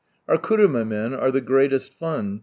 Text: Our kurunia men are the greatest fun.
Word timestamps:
Our 0.27 0.39
kurunia 0.39 0.83
men 0.83 1.13
are 1.13 1.29
the 1.29 1.41
greatest 1.41 1.93
fun. 1.93 2.39